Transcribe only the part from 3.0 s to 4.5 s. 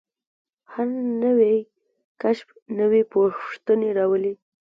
پوښتنې راولي.